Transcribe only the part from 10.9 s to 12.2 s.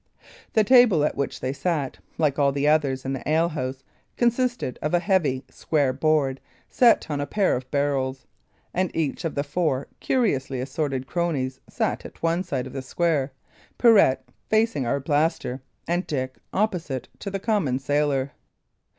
cronies sat